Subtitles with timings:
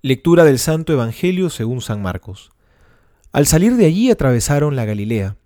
[0.00, 2.52] Lectura del Santo Evangelio según San Marcos.
[3.32, 5.36] Al salir de allí atravesaron la Galilea.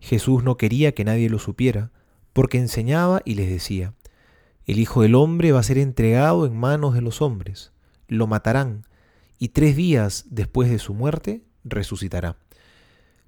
[0.00, 1.92] Jesús no quería que nadie lo supiera,
[2.32, 3.94] porque enseñaba y les decía,
[4.66, 7.70] El Hijo del Hombre va a ser entregado en manos de los hombres,
[8.08, 8.84] lo matarán,
[9.38, 12.36] y tres días después de su muerte resucitará.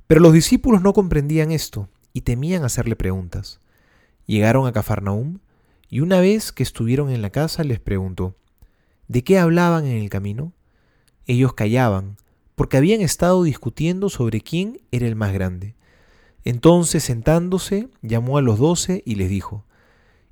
[0.08, 3.60] Pero los discípulos no comprendían esto y temían hacerle preguntas.
[4.26, 5.38] Llegaron a Cafarnaúm,
[5.88, 8.34] y una vez que estuvieron en la casa les preguntó,
[9.06, 10.52] ¿De qué hablaban en el camino?
[11.26, 12.16] Ellos callaban,
[12.54, 15.74] porque habían estado discutiendo sobre quién era el más grande.
[16.44, 19.64] Entonces, sentándose, llamó a los doce y les dijo,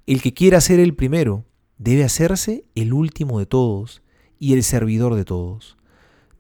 [0.07, 1.45] El que quiera ser el primero,
[1.79, 4.03] debe hacerse el último de todos
[4.39, 5.77] y el servidor de todos.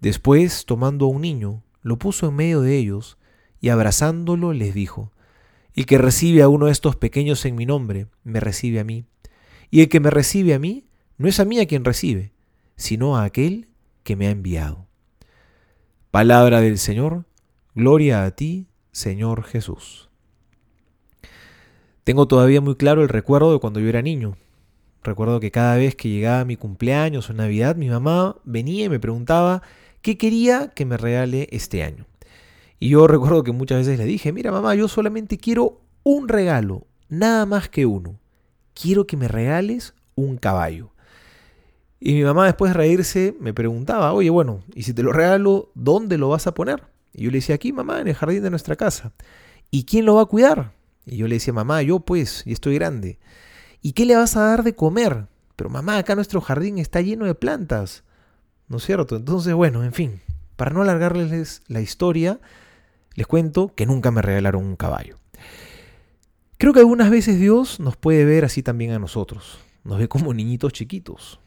[0.01, 3.17] Después, tomando a un niño, lo puso en medio de ellos,
[3.61, 5.13] y abrazándolo les dijo,
[5.75, 9.05] El que recibe a uno de estos pequeños en mi nombre, me recibe a mí,
[9.71, 10.87] y el que me recibe a mí,
[11.17, 12.33] no es a mí a quien recibe,
[12.77, 13.70] sino a aquel
[14.03, 14.87] que me ha enviado.
[16.11, 17.25] Palabra del Señor,
[17.75, 20.11] gloria a ti, Señor Jesús.
[22.05, 24.37] Tengo todavía muy claro el recuerdo de cuando yo era niño.
[25.03, 29.01] Recuerdo que cada vez que llegaba mi cumpleaños o Navidad, mi mamá venía y me
[29.01, 29.63] preguntaba
[30.03, 32.07] qué quería que me regale este año.
[32.79, 36.87] Y yo recuerdo que muchas veces le dije, mira mamá, yo solamente quiero un regalo,
[37.09, 38.19] nada más que uno.
[38.75, 40.90] Quiero que me regales un caballo.
[42.01, 45.71] Y mi mamá después de reírse me preguntaba, oye, bueno, ¿y si te lo regalo,
[45.75, 46.83] dónde lo vas a poner?
[47.13, 49.13] Y yo le decía, aquí, mamá, en el jardín de nuestra casa.
[49.71, 50.73] ¿Y quién lo va a cuidar?
[51.05, 53.19] Y yo le decía, mamá, yo pues, y estoy grande.
[53.83, 55.27] ¿Y qué le vas a dar de comer?
[55.57, 58.03] Pero mamá, acá nuestro jardín está lleno de plantas.
[58.69, 59.17] ¿No es cierto?
[59.17, 60.21] Entonces, bueno, en fin,
[60.57, 62.41] para no alargarles la historia,
[63.15, 65.19] les cuento que nunca me regalaron un caballo.
[66.57, 69.59] Creo que algunas veces Dios nos puede ver así también a nosotros.
[69.83, 71.41] Nos ve como niñitos chiquitos,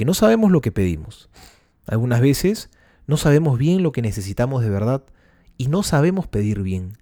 [0.00, 1.28] que no sabemos lo que pedimos.
[1.86, 2.70] Algunas veces
[3.06, 5.04] no sabemos bien lo que necesitamos de verdad
[5.58, 6.96] y no sabemos pedir bien.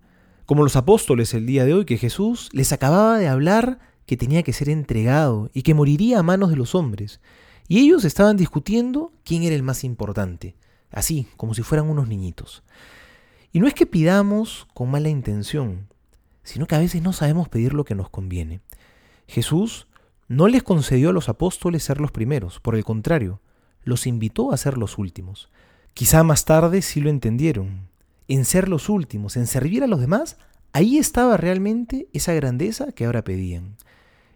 [0.46, 4.42] Como los apóstoles el día de hoy que Jesús les acababa de hablar que tenía
[4.42, 7.20] que ser entregado y que moriría a manos de los hombres.
[7.68, 10.56] Y ellos estaban discutiendo quién era el más importante,
[10.90, 12.64] así como si fueran unos niñitos.
[13.52, 15.86] Y no es que pidamos con mala intención,
[16.42, 18.60] sino que a veces no sabemos pedir lo que nos conviene.
[19.28, 19.86] Jesús
[20.28, 23.40] no les concedió a los apóstoles ser los primeros, por el contrario,
[23.82, 25.48] los invitó a ser los últimos.
[25.94, 27.88] Quizá más tarde sí lo entendieron.
[28.28, 30.36] En ser los últimos, en servir a los demás,
[30.72, 33.76] ahí estaba realmente esa grandeza que ahora pedían.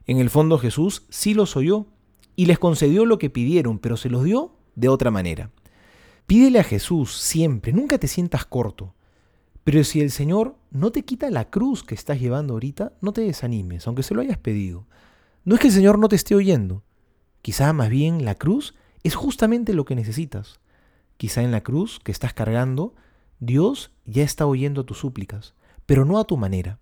[0.06, 1.86] En el fondo Jesús sí los oyó
[2.36, 5.50] y les concedió lo que pidieron, pero se los dio de otra manera.
[6.26, 8.94] Pídele a Jesús siempre, nunca te sientas corto.
[9.64, 13.20] Pero si el Señor no te quita la cruz que estás llevando ahorita, no te
[13.20, 14.86] desanimes, aunque se lo hayas pedido.
[15.44, 16.84] No es que el Señor no te esté oyendo.
[17.42, 20.60] Quizá más bien la cruz es justamente lo que necesitas.
[21.16, 22.94] Quizá en la cruz que estás cargando,
[23.40, 25.54] Dios ya está oyendo tus súplicas,
[25.84, 26.78] pero no a tu manera.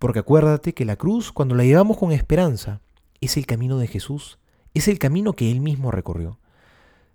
[0.00, 2.80] Porque acuérdate que la cruz, cuando la llevamos con esperanza,
[3.20, 4.38] es el camino de Jesús,
[4.74, 6.40] es el camino que Él mismo recorrió.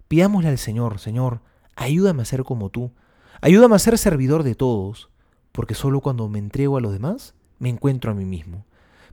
[0.07, 1.41] Pidámosle al Señor, Señor,
[1.75, 2.94] ayúdame a ser como tú,
[3.41, 5.09] ayúdame a ser servidor de todos,
[5.51, 8.66] porque solo cuando me entrego a los demás, me encuentro a mí mismo.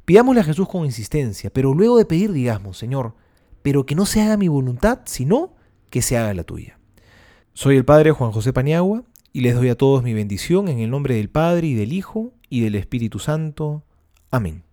[0.06, 3.15] Pidámosle a Jesús con insistencia, pero luego de pedir digamos, Señor,
[3.62, 5.55] pero que no se haga mi voluntad, sino
[5.91, 6.78] que se haga la tuya.
[7.53, 9.03] Soy el Padre Juan José Paniagua
[9.33, 12.33] y les doy a todos mi bendición en el nombre del Padre y del Hijo
[12.49, 13.83] y del Espíritu Santo.
[14.31, 14.66] Amén.